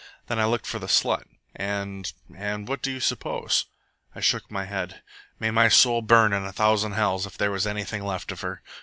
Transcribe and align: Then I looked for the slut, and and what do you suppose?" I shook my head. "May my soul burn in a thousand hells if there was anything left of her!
Then 0.25 0.39
I 0.39 0.45
looked 0.45 0.65
for 0.65 0.79
the 0.79 0.87
slut, 0.87 1.25
and 1.55 2.11
and 2.35 2.67
what 2.67 2.81
do 2.81 2.89
you 2.91 2.99
suppose?" 2.99 3.67
I 4.15 4.19
shook 4.19 4.49
my 4.49 4.65
head. 4.65 5.03
"May 5.39 5.51
my 5.51 5.69
soul 5.69 6.01
burn 6.01 6.33
in 6.33 6.43
a 6.43 6.51
thousand 6.51 6.93
hells 6.93 7.27
if 7.27 7.37
there 7.37 7.51
was 7.51 7.67
anything 7.67 8.03
left 8.03 8.31
of 8.31 8.41
her! 8.41 8.63